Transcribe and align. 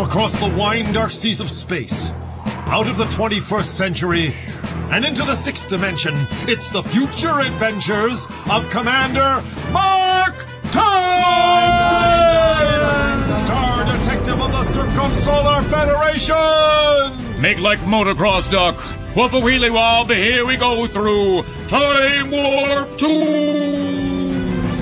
From 0.00 0.08
across 0.08 0.32
the 0.40 0.48
wine 0.56 0.94
dark 0.94 1.12
seas 1.12 1.40
of 1.42 1.50
space, 1.50 2.10
out 2.64 2.88
of 2.88 2.96
the 2.96 3.04
21st 3.04 3.64
century, 3.64 4.34
and 4.90 5.04
into 5.04 5.20
the 5.20 5.36
sixth 5.36 5.68
dimension, 5.68 6.14
it's 6.48 6.70
the 6.70 6.82
future 6.82 7.38
adventures 7.40 8.24
of 8.50 8.66
Commander 8.70 9.44
Mark 9.70 10.46
Time! 10.70 10.90
Star 13.44 13.84
Detective 13.84 14.40
of 14.40 14.50
the 14.50 14.64
Circumsolar 14.72 15.62
Federation! 15.64 17.42
Make 17.42 17.58
like 17.58 17.80
motocross, 17.80 18.50
Doc. 18.50 18.76
Whoop 19.14 19.34
a 19.34 19.40
wheelie 19.40 19.70
wob, 19.70 20.10
here 20.10 20.46
we 20.46 20.56
go 20.56 20.86
through 20.86 21.42
Time 21.68 22.30
Warp 22.30 22.96
2! 22.96 24.09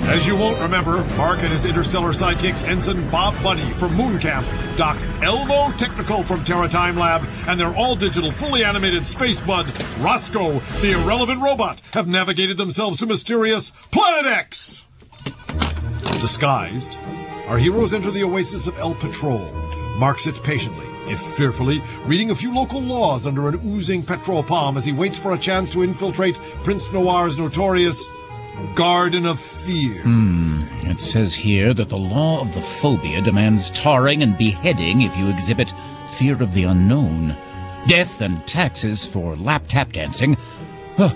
As 0.08 0.26
you 0.26 0.34
won't 0.34 0.58
remember, 0.58 1.04
Mark 1.16 1.42
and 1.42 1.52
his 1.52 1.66
interstellar 1.66 2.10
sidekicks 2.10 2.66
Ensign 2.66 3.08
Bob 3.10 3.34
Bunny 3.42 3.70
from 3.74 3.94
Mooncamp, 3.94 4.42
Doc 4.78 4.96
Elmo 5.22 5.70
Technical 5.76 6.22
from 6.22 6.42
Terra 6.42 6.66
Time 6.66 6.96
Lab, 6.96 7.28
and 7.46 7.60
their 7.60 7.76
all-digital, 7.76 8.32
fully 8.32 8.64
animated 8.64 9.06
space 9.06 9.42
bud, 9.42 9.66
Roscoe, 10.00 10.60
the 10.80 10.92
irrelevant 10.92 11.42
robot, 11.42 11.82
have 11.92 12.08
navigated 12.08 12.56
themselves 12.56 12.96
to 12.98 13.06
mysterious 13.06 13.70
Planet 13.90 14.32
X! 14.32 14.84
Disguised, 16.20 16.98
our 17.46 17.58
heroes 17.58 17.92
enter 17.92 18.10
the 18.10 18.24
oasis 18.24 18.66
of 18.66 18.78
El 18.78 18.94
Patrol. 18.94 19.52
Mark 19.98 20.20
sits 20.20 20.40
patiently, 20.40 20.86
if 21.06 21.20
fearfully, 21.36 21.82
reading 22.06 22.30
a 22.30 22.34
few 22.34 22.52
local 22.54 22.80
laws 22.80 23.26
under 23.26 23.46
an 23.46 23.60
oozing 23.62 24.02
petrol 24.02 24.42
palm 24.42 24.78
as 24.78 24.86
he 24.86 24.92
waits 24.92 25.18
for 25.18 25.34
a 25.34 25.38
chance 25.38 25.70
to 25.70 25.82
infiltrate 25.82 26.36
Prince 26.64 26.90
Noir's 26.92 27.38
notorious 27.38 28.08
Garden 28.74 29.26
of 29.26 29.38
Fear. 29.38 30.02
Hmm. 30.02 30.62
It 30.82 31.00
says 31.00 31.34
here 31.34 31.74
that 31.74 31.88
the 31.88 31.98
law 31.98 32.40
of 32.40 32.54
the 32.54 32.62
phobia 32.62 33.20
demands 33.20 33.70
tarring 33.70 34.22
and 34.22 34.36
beheading 34.36 35.02
if 35.02 35.16
you 35.16 35.28
exhibit 35.28 35.72
fear 36.06 36.42
of 36.42 36.52
the 36.54 36.64
unknown, 36.64 37.36
death 37.86 38.20
and 38.20 38.44
taxes 38.46 39.04
for 39.04 39.36
lap 39.36 39.62
tap 39.68 39.92
dancing, 39.92 40.36
huh. 40.96 41.14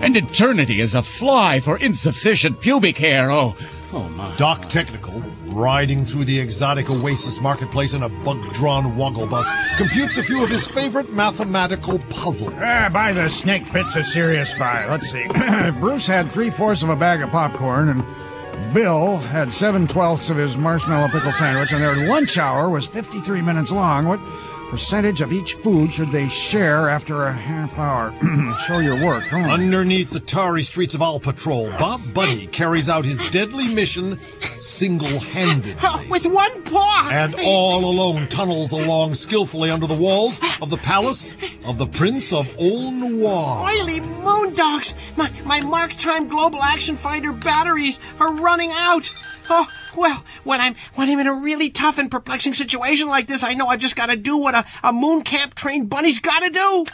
and 0.00 0.16
eternity 0.16 0.80
as 0.80 0.94
a 0.94 1.02
fly 1.02 1.60
for 1.60 1.78
insufficient 1.78 2.60
pubic 2.60 2.98
hair. 2.98 3.30
Oh, 3.30 3.56
oh 3.92 4.08
my. 4.10 4.34
Doc 4.36 4.68
Technical, 4.68 5.22
riding 5.56 6.04
through 6.04 6.24
the 6.24 6.38
exotic 6.38 6.90
oasis 6.90 7.40
marketplace 7.40 7.94
in 7.94 8.02
a 8.02 8.08
bug-drawn 8.08 8.94
woggle 8.94 9.26
bus, 9.26 9.50
computes 9.78 10.18
a 10.18 10.22
few 10.22 10.44
of 10.44 10.50
his 10.50 10.66
favorite 10.66 11.12
mathematical 11.12 11.98
puzzles. 12.10 12.52
Ah, 12.56 12.90
by 12.92 13.12
the 13.12 13.28
snake 13.30 13.64
pit's 13.66 13.96
a 13.96 14.04
serious 14.04 14.52
buy. 14.58 14.86
Let's 14.86 15.10
see. 15.10 15.26
If 15.28 15.74
Bruce 15.80 16.06
had 16.06 16.30
three-fourths 16.30 16.82
of 16.82 16.90
a 16.90 16.96
bag 16.96 17.22
of 17.22 17.30
popcorn, 17.30 17.88
and 17.88 18.74
Bill 18.74 19.16
had 19.16 19.52
seven 19.52 19.86
twelfths 19.86 20.28
of 20.28 20.36
his 20.36 20.56
marshmallow 20.58 21.08
pickle 21.08 21.32
sandwich, 21.32 21.72
and 21.72 21.82
their 21.82 21.96
lunch 22.08 22.36
hour 22.36 22.68
was 22.68 22.86
53 22.86 23.40
minutes 23.40 23.72
long. 23.72 24.06
What 24.06 24.20
percentage 24.66 25.20
of 25.20 25.32
each 25.32 25.54
food 25.54 25.92
should 25.92 26.10
they 26.10 26.28
share 26.28 26.88
after 26.88 27.24
a 27.24 27.32
half 27.32 27.78
hour? 27.78 28.12
Show 28.66 28.78
your 28.78 29.02
work. 29.04 29.24
Come 29.24 29.44
on. 29.44 29.50
Underneath 29.50 30.10
the 30.10 30.20
tarry 30.20 30.62
streets 30.62 30.94
of 30.94 31.00
Al 31.00 31.20
Patrol, 31.20 31.70
Bob 31.78 32.00
Bunny 32.12 32.46
carries 32.48 32.88
out 32.88 33.04
his 33.04 33.18
deadly 33.30 33.72
mission 33.74 34.18
single-handedly. 34.56 36.08
With 36.08 36.26
one 36.26 36.62
paw! 36.64 37.10
and 37.12 37.34
all 37.44 37.84
alone 37.84 38.28
tunnels 38.28 38.72
along 38.72 39.14
skillfully 39.14 39.70
under 39.70 39.86
the 39.86 39.94
walls 39.94 40.40
of 40.60 40.70
the 40.70 40.76
palace 40.78 41.34
of 41.64 41.78
the 41.78 41.86
Prince 41.86 42.32
of 42.32 42.48
Ol 42.58 42.90
Noir. 42.90 43.68
Oily 43.68 44.00
moondogs! 44.00 44.94
My, 45.16 45.30
my 45.44 45.60
Mark 45.60 45.94
Time 45.94 46.28
Global 46.28 46.62
Action 46.62 46.96
Finder 46.96 47.32
batteries 47.32 48.00
are 48.20 48.32
running 48.32 48.70
out! 48.72 49.10
Oh, 49.48 49.70
well, 49.96 50.24
when 50.44 50.60
I'm 50.60 50.74
when 50.94 51.08
I'm 51.08 51.20
in 51.20 51.26
a 51.26 51.34
really 51.34 51.70
tough 51.70 51.98
and 51.98 52.10
perplexing 52.10 52.54
situation 52.54 53.08
like 53.08 53.26
this, 53.26 53.44
I 53.44 53.54
know 53.54 53.68
I've 53.68 53.80
just 53.80 53.96
got 53.96 54.06
to 54.06 54.16
do 54.16 54.36
what 54.36 54.54
a, 54.54 54.64
a 54.82 54.92
moon 54.92 55.22
camp 55.22 55.54
trained 55.54 55.88
bunny's 55.88 56.20
got 56.20 56.40
to 56.40 56.50
do. 56.50 56.86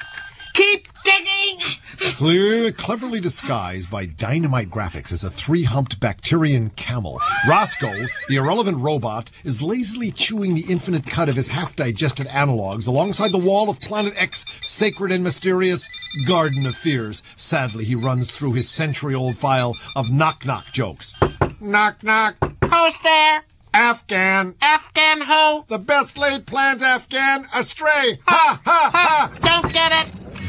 Keep 0.55 0.89
digging! 1.03 1.67
Clear, 2.13 2.73
cleverly 2.73 3.21
disguised 3.21 3.91
by 3.91 4.05
dynamite 4.05 4.69
graphics 4.69 5.11
as 5.11 5.25
a 5.25 5.31
three-humped 5.31 5.99
Bactrian 5.99 6.69
camel, 6.71 7.23
Roscoe, 7.49 8.07
the 8.29 8.37
irrelevant 8.37 8.77
robot, 8.77 9.31
is 9.45 9.63
lazily 9.63 10.11
chewing 10.11 10.55
the 10.55 10.67
infinite 10.69 11.07
cut 11.07 11.31
of 11.31 11.37
his 11.37 11.49
half-digested 11.49 12.27
analogs 12.27 12.87
alongside 12.87 13.33
the 13.33 13.39
wall 13.39 13.71
of 13.71 13.81
Planet 13.81 14.13
X 14.15 14.45
sacred 14.61 15.11
and 15.11 15.25
mysterious 15.25 15.89
Garden 16.27 16.67
of 16.67 16.77
Fears. 16.77 17.23
Sadly, 17.35 17.87
he 17.87 17.95
runs 17.95 18.31
through 18.31 18.53
his 18.53 18.69
century-old 18.69 19.39
file 19.39 19.75
of 19.97 20.11
knock-knock 20.11 20.71
jokes. 20.73 21.15
Knock 21.63 22.03
knock. 22.03 22.35
Who's 22.65 22.99
there? 23.01 23.45
Afghan. 23.73 24.57
Afghan 24.61 25.21
ho? 25.21 25.65
The 25.69 25.79
best 25.79 26.19
laid 26.19 26.45
plans, 26.45 26.83
Afghan. 26.83 27.47
Astray. 27.55 28.19
Ha 28.27 28.61
ha 28.65 28.91
ha. 28.93 28.93
Don't 28.93 28.93
get 28.93 28.99
it. 28.99 29.02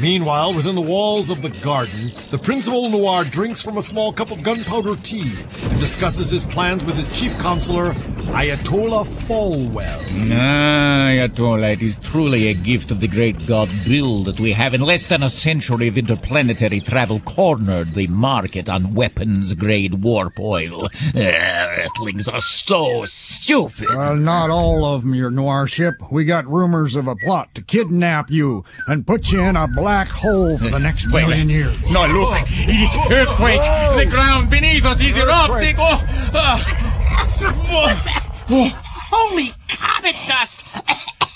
Meanwhile, 0.04 0.54
within 0.54 0.76
the 0.76 0.82
walls 0.82 1.30
of 1.30 1.42
the 1.42 1.50
garden, 1.50 2.12
the 2.30 2.38
Principal 2.38 2.90
Noir 2.90 3.24
drinks 3.24 3.62
from 3.62 3.78
a 3.78 3.82
small 3.82 4.12
cup 4.12 4.32
of 4.32 4.44
gunpowder 4.44 4.98
tea 4.98 5.32
and 5.62 5.80
discusses 5.80 6.30
his 6.30 6.46
plans 6.46 6.84
with 6.84 6.96
his 6.96 7.08
chief 7.08 7.32
counselor, 7.40 7.94
Ayatollah 8.34 9.06
Falwell. 9.06 10.04
Ah, 10.30 11.08
Ayatollah, 11.08 11.72
it 11.72 11.82
is 11.82 11.98
truly 12.00 12.50
a 12.50 12.54
gift 12.54 12.92
of 12.92 13.00
the 13.00 13.08
great 13.08 13.48
god 13.48 13.70
Bill 13.88 14.26
that 14.26 14.42
we 14.42 14.52
have 14.52 14.74
in 14.74 14.82
less 14.82 15.06
than 15.06 15.24
a 15.24 15.30
century 15.30 15.88
of 15.88 15.98
interplanetary 15.98 16.82
travel 16.82 17.22
cornered 17.22 17.94
the 17.94 18.08
market 18.08 18.68
on 18.68 18.94
weapons-grade 18.94 20.04
warp 20.04 20.38
oil. 20.38 20.90
Ah, 21.16 21.76
Earthlings 21.78 22.28
are 22.28 22.42
so 22.42 23.06
stupid. 23.06 23.88
Well, 23.88 24.18
not 24.18 24.50
all 24.50 24.84
of 24.84 25.04
them, 25.04 25.16
your 25.16 25.32
noir 25.32 25.66
ship. 25.66 25.96
We 26.12 26.26
got 26.26 26.46
rumors 26.46 26.98
of 26.98 27.08
a 27.08 27.16
plot 27.16 27.56
to 27.56 27.62
kidnap 27.62 28.30
you 28.30 28.66
and 28.86 29.08
put 29.08 29.32
you 29.32 29.42
in 29.44 29.56
a 29.56 29.66
black 29.70 29.93
hole 30.02 30.58
for 30.58 30.70
the 30.70 30.80
next 30.80 31.12
Wait, 31.12 31.28
million 31.28 31.48
wait. 31.48 31.54
years. 31.54 31.92
No, 31.92 32.06
look, 32.08 32.38
it 32.48 32.70
is 32.70 33.12
earthquake. 33.12 33.60
The 33.96 34.10
ground 34.10 34.50
beneath 34.50 34.86
us 34.86 35.00
is 35.02 35.16
erupting. 35.16 35.76
Oh, 35.80 36.04
ah. 36.34 36.90
Oh, 38.50 38.84
Holy 39.10 39.54
comet 39.70 40.16
dust! 40.28 40.64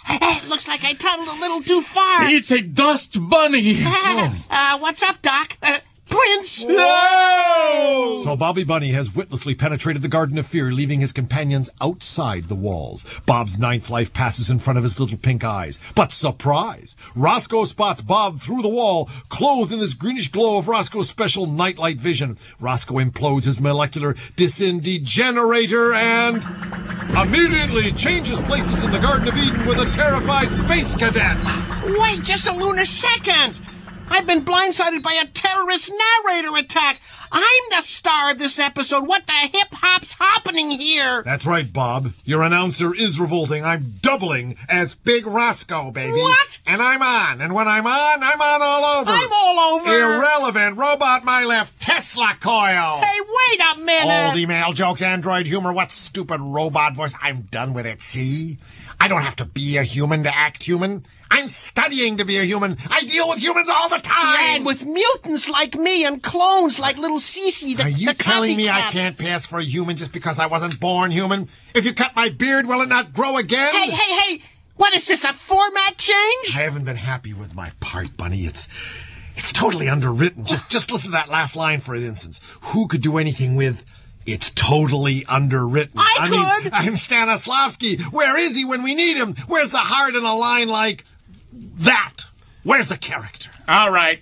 It 0.10 0.48
looks 0.50 0.68
like 0.68 0.84
I 0.84 0.94
tunneled 0.94 1.30
a 1.30 1.40
little 1.40 1.62
too 1.62 1.82
far. 1.82 2.24
it's 2.26 2.52
a 2.52 2.62
dust 2.62 3.18
bunny. 3.30 3.78
uh, 3.86 4.78
what's 4.80 5.02
up, 5.04 5.22
Doc? 5.22 5.58
Prince? 6.10 6.66
So 8.24 8.36
Bobby 8.36 8.64
Bunny 8.64 8.92
has 8.92 9.14
witlessly 9.14 9.56
penetrated 9.56 10.02
the 10.02 10.08
Garden 10.08 10.38
of 10.38 10.48
Fear, 10.48 10.72
leaving 10.72 11.02
his 11.02 11.14
companions 11.14 11.70
outside 11.80 12.46
the 12.46 12.56
walls. 12.56 13.06
Bob's 13.26 13.58
ninth 13.58 13.90
life 13.90 14.14
passes 14.14 14.50
in 14.50 14.60
front 14.60 14.78
of 14.78 14.84
his 14.84 15.00
little 15.00 15.18
pink 15.18 15.44
eyes. 15.44 15.80
But 15.96 16.12
surprise! 16.12 16.96
Roscoe 17.16 17.66
spots 17.66 18.02
Bob 18.02 18.40
through 18.40 18.62
the 18.62 18.70
wall, 18.70 19.10
clothed 19.30 19.72
in 19.72 19.80
this 19.80 19.94
greenish 19.94 20.30
glow 20.30 20.58
of 20.58 20.68
Roscoe's 20.68 21.10
special 21.10 21.46
nightlight 21.46 21.98
vision. 21.98 22.38
Roscoe 22.60 22.96
implodes 22.96 23.46
his 23.46 23.62
molecular 23.62 24.14
disindegenerator 24.36 25.96
and 25.96 26.44
immediately 27.16 27.92
changes 27.94 28.42
places 28.42 28.84
in 28.84 28.92
the 28.92 29.00
Garden 29.00 29.28
of 29.28 29.38
Eden 29.38 29.66
with 29.66 29.80
a 29.80 29.90
terrified 29.92 30.54
space 30.54 30.96
cadet. 30.96 31.38
Wait 31.86 32.24
just 32.24 32.48
a 32.48 32.54
lunar 32.54 32.86
second! 32.86 33.60
I've 34.10 34.26
been 34.26 34.46
blindsided 34.46 35.04
by 35.04 35.14
a 35.14 35.28
terrorist 35.28 35.92
narrator 36.26 36.56
attack! 36.56 37.02
I'm 37.32 37.64
the 37.70 37.82
star 37.82 38.32
of 38.32 38.40
this 38.40 38.58
episode! 38.58 39.06
What 39.06 39.28
the 39.28 39.34
hip 39.34 39.68
hop's 39.72 40.16
happening 40.16 40.72
here? 40.72 41.24
That's 41.24 41.46
right, 41.46 41.72
Bob. 41.72 42.14
Your 42.24 42.42
announcer 42.42 42.96
is 42.96 43.20
revolting. 43.20 43.66
I'm 43.66 43.96
doubling 44.02 44.56
as 44.70 44.96
Big 44.96 45.28
Roscoe, 45.28 45.92
baby. 45.92 46.14
What? 46.14 46.60
And 46.66 46.82
I'm 46.82 47.02
on. 47.02 47.42
And 47.42 47.54
when 47.54 47.68
I'm 47.68 47.86
on, 47.86 48.24
I'm 48.24 48.42
on 48.42 48.62
all 48.62 48.86
over. 49.00 49.12
I'm 49.12 49.32
all 49.32 49.60
over! 49.76 49.90
Irrelevant. 49.90 50.78
Robot 50.78 51.26
my 51.26 51.44
left. 51.44 51.80
Tesla 51.80 52.36
coil. 52.40 53.02
Hey, 53.02 53.20
wait 53.20 53.62
a 53.74 53.80
minute! 53.80 54.28
Old 54.30 54.38
email 54.38 54.74
jokes, 54.74 55.02
android 55.02 55.48
humor. 55.48 55.74
What 55.74 55.92
stupid 55.92 56.40
robot 56.42 56.96
voice? 56.96 57.14
I'm 57.22 57.42
done 57.52 57.74
with 57.74 57.86
it, 57.86 58.02
see? 58.02 58.58
I 59.00 59.08
don't 59.08 59.22
have 59.22 59.36
to 59.38 59.46
be 59.46 59.78
a 59.78 59.84
human 59.84 60.24
to 60.24 60.36
act 60.36 60.64
human. 60.64 61.04
I'm 61.30 61.48
studying 61.48 62.18
to 62.18 62.26
be 62.26 62.38
a 62.38 62.44
human. 62.44 62.78
I 62.90 63.02
deal 63.02 63.28
with 63.30 63.42
humans 63.42 63.70
all 63.70 63.90
the 63.90 64.00
time. 64.00 64.56
and 64.56 64.66
with 64.66 64.86
mutants 64.86 65.50
like 65.50 65.76
me 65.76 66.06
and 66.06 66.22
clones 66.22 66.80
like 66.80 66.98
little 66.98 67.18
Cece 67.18 67.76
the 67.78 67.84
Are 67.84 67.90
you 67.90 68.14
telling 68.14 68.58
me 68.58 68.70
I 68.70 68.90
can't 68.92 69.18
pass 69.18 69.46
for 69.46 69.60
a 69.60 69.64
human 69.64 69.96
just 69.96 70.12
because 70.12 70.40
I 70.40 70.46
wasn't 70.48 70.80
born 70.80 71.12
human? 71.12 71.48
If 71.74 71.86
you 71.86 71.94
cut 71.94 72.16
my 72.16 72.30
beard, 72.30 72.66
will 72.66 72.82
it 72.82 72.90
not 72.90 73.14
grow 73.14 73.38
again? 73.38 73.74
Hey, 73.74 73.90
hey, 73.92 74.18
hey! 74.36 74.42
What 74.78 74.96
is 74.96 75.08
this, 75.08 75.24
a 75.24 75.34
format 75.34 75.98
change? 75.98 76.56
I 76.56 76.62
haven't 76.62 76.86
been 76.86 76.98
happy 76.98 77.34
with 77.34 77.56
my 77.56 77.72
part, 77.80 78.16
Bunny. 78.16 78.42
It's 78.42 78.68
it's 79.36 79.52
totally 79.52 79.90
underwritten. 79.90 80.46
Just 80.46 80.70
just 80.70 80.92
listen 80.92 81.12
to 81.12 81.14
that 81.14 81.30
last 81.30 81.56
line 81.56 81.82
for 81.82 81.96
instance. 81.96 82.40
Who 82.62 82.88
could 82.88 83.02
do 83.02 83.18
anything 83.18 83.56
with 83.56 83.84
it's 84.28 84.52
totally 84.52 85.26
underwritten. 85.28 85.94
I 85.96 86.30
mean, 86.30 86.64
could. 86.64 86.74
I'm 86.74 86.94
Stanislavski. 86.96 88.02
Where 88.12 88.38
is 88.38 88.58
he 88.58 88.66
when 88.66 88.84
we 88.84 88.94
need 88.94 89.16
him? 89.16 89.36
Where's 89.48 89.70
the 89.70 89.78
heart 89.78 90.16
in 90.16 90.24
a 90.26 90.36
line 90.36 90.68
like 90.68 91.06
that? 91.80 92.26
Where's 92.64 92.88
the 92.88 92.98
character? 92.98 93.50
All 93.68 93.92
right, 93.92 94.22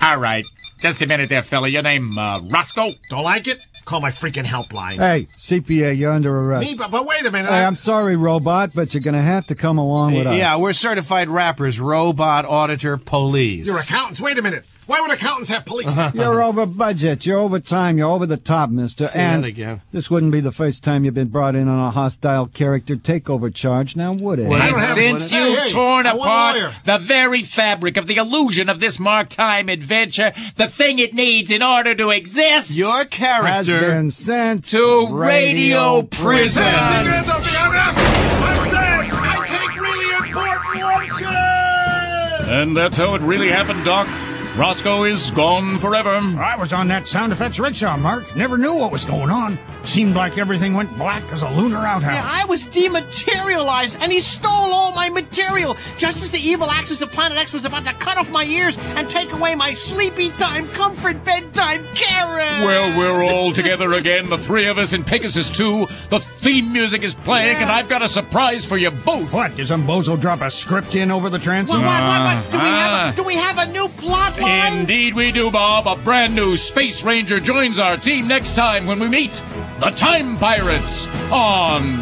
all 0.00 0.18
right. 0.18 0.44
Just 0.80 1.00
a 1.02 1.06
minute 1.06 1.28
there, 1.30 1.42
fella. 1.42 1.68
Your 1.68 1.82
name, 1.82 2.18
uh, 2.18 2.40
Roscoe? 2.40 2.92
Don't 3.10 3.24
like 3.24 3.46
it? 3.48 3.58
Call 3.86 4.00
my 4.00 4.10
freaking 4.10 4.44
helpline. 4.44 4.96
Hey, 4.96 5.28
CPA, 5.38 5.96
you're 5.96 6.10
under 6.10 6.36
arrest. 6.38 6.68
Me, 6.68 6.76
but, 6.76 6.90
but 6.90 7.06
wait 7.06 7.24
a 7.24 7.30
minute. 7.30 7.48
Hey, 7.48 7.58
I- 7.60 7.66
I'm 7.66 7.76
sorry, 7.76 8.16
robot, 8.16 8.72
but 8.74 8.92
you're 8.92 9.00
gonna 9.02 9.22
have 9.22 9.46
to 9.46 9.54
come 9.54 9.78
along 9.78 10.14
with 10.14 10.26
us. 10.26 10.36
Yeah, 10.36 10.56
we're 10.58 10.72
certified 10.72 11.28
rappers, 11.28 11.78
robot, 11.80 12.44
auditor, 12.44 12.96
police. 12.96 13.66
You're 13.66 13.78
accountants. 13.78 14.20
Wait 14.20 14.38
a 14.38 14.42
minute. 14.42 14.64
Why 14.86 15.00
would 15.00 15.10
accountants 15.10 15.50
have 15.50 15.64
police? 15.64 15.86
Uh-huh. 15.86 16.12
You're 16.14 16.40
uh-huh. 16.40 16.48
over 16.48 16.66
budget. 16.66 17.26
You're 17.26 17.38
over 17.38 17.58
time. 17.58 17.98
You're 17.98 18.08
over 18.08 18.24
the 18.24 18.36
top, 18.36 18.70
mister. 18.70 19.08
Say 19.08 19.18
and 19.18 19.42
that 19.42 19.48
again. 19.48 19.80
this 19.92 20.10
wouldn't 20.10 20.30
be 20.30 20.40
the 20.40 20.52
first 20.52 20.84
time 20.84 21.04
you've 21.04 21.14
been 21.14 21.28
brought 21.28 21.56
in 21.56 21.68
on 21.68 21.78
a 21.78 21.90
hostile 21.90 22.46
character 22.46 22.94
takeover 22.94 23.52
charge, 23.52 23.96
now 23.96 24.12
would 24.12 24.38
it? 24.38 24.50
I 24.50 24.70
don't 24.70 24.78
have 24.78 24.94
since 24.94 25.32
you've 25.32 25.58
Hey, 25.58 25.66
hey, 25.66 25.72
torn 25.72 26.06
I 26.06 26.14
want 26.14 26.56
a 26.56 26.66
apart 26.66 26.84
the 26.84 26.98
very 26.98 27.42
fabric 27.42 27.96
of 27.96 28.06
the 28.06 28.16
illusion 28.16 28.68
of 28.68 28.78
this 28.78 29.00
Mark 29.00 29.28
Time 29.28 29.68
adventure, 29.68 30.32
the 30.54 30.68
thing 30.68 30.98
it 30.98 31.14
needs 31.14 31.50
in 31.50 31.62
order 31.62 31.94
to 31.94 32.10
exist, 32.10 32.70
Your 32.76 33.04
character 33.04 33.48
Has 33.48 33.68
been 33.68 34.10
sent 34.10 34.64
to 34.66 35.08
radio 35.12 36.02
prison. 36.02 36.62
Hands 36.62 37.28
up, 37.28 37.42
the 37.42 37.48
MF! 37.48 37.96
I 39.18 39.46
take 39.46 39.80
really 39.80 40.28
important 40.28 40.82
lunches! 40.82 42.48
And 42.48 42.76
that's 42.76 42.96
how 42.96 43.14
it 43.14 43.22
really 43.22 43.50
happened, 43.50 43.84
Doc. 43.84 44.06
Roscoe 44.56 45.04
is 45.04 45.30
gone 45.32 45.76
forever. 45.78 46.08
I 46.08 46.56
was 46.58 46.72
on 46.72 46.88
that 46.88 47.06
sound 47.06 47.30
effects 47.30 47.60
rickshaw, 47.60 47.98
Mark. 47.98 48.34
Never 48.34 48.56
knew 48.56 48.74
what 48.78 48.90
was 48.90 49.04
going 49.04 49.28
on. 49.28 49.58
Seemed 49.86 50.14
like 50.16 50.36
everything 50.36 50.74
went 50.74 50.94
black 50.98 51.22
as 51.32 51.42
a 51.42 51.48
lunar 51.50 51.78
outhouse. 51.78 52.14
Yeah, 52.16 52.28
I 52.28 52.44
was 52.46 52.66
dematerialized, 52.66 53.96
and 54.00 54.10
he 54.12 54.18
stole 54.20 54.50
all 54.52 54.92
my 54.92 55.08
material, 55.08 55.76
just 55.96 56.16
as 56.18 56.30
the 56.30 56.40
evil 56.40 56.70
axis 56.70 57.00
of 57.02 57.12
Planet 57.12 57.38
X 57.38 57.52
was 57.52 57.64
about 57.64 57.84
to 57.84 57.92
cut 57.94 58.18
off 58.18 58.28
my 58.30 58.44
ears 58.44 58.76
and 58.96 59.08
take 59.08 59.32
away 59.32 59.54
my 59.54 59.72
sleepy 59.74 60.30
time, 60.30 60.68
comfort, 60.70 61.24
bedtime 61.24 61.84
carrot. 61.94 62.64
Well, 62.66 62.98
we're 62.98 63.24
all 63.32 63.52
together 63.52 63.92
again, 63.94 64.28
the 64.28 64.38
three 64.38 64.66
of 64.66 64.76
us 64.76 64.92
in 64.92 65.04
Pegasus 65.04 65.48
2. 65.50 65.86
The 66.10 66.18
theme 66.20 66.72
music 66.72 67.02
is 67.02 67.14
playing, 67.14 67.56
and 67.56 67.70
I've 67.70 67.88
got 67.88 68.02
a 68.02 68.08
surprise 68.08 68.64
for 68.64 68.76
you 68.76 68.90
both. 68.90 69.32
What? 69.32 69.56
Did 69.56 69.68
some 69.68 69.86
bozo 69.86 70.20
drop 70.20 70.40
a 70.40 70.50
script 70.50 70.94
in 70.96 71.10
over 71.12 71.30
the 71.30 71.38
transom? 71.38 71.82
What, 71.82 72.02
what, 72.02 72.02
what, 72.02 72.44
what? 72.44 72.50
Do, 72.52 72.58
we 72.58 72.64
Ah. 72.64 73.04
have 73.06 73.14
a, 73.14 73.16
do 73.16 73.22
we 73.24 73.34
have 73.36 73.58
a 73.58 73.66
new 73.72 73.88
plot 73.88 74.40
line? 74.40 74.78
Indeed, 74.80 75.14
we 75.14 75.30
do, 75.32 75.50
Bob. 75.50 75.86
A 75.86 75.94
brand 76.02 76.34
new 76.34 76.56
Space 76.56 77.04
Ranger 77.04 77.38
joins 77.40 77.78
our 77.78 77.96
team 77.96 78.26
next 78.26 78.56
time 78.56 78.86
when 78.86 78.98
we 78.98 79.08
meet 79.08 79.40
the 79.80 79.90
Time 79.90 80.38
Pirates 80.38 81.06
on 81.30 82.00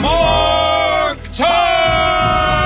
Mark 0.00 1.18
Time! 1.32 2.59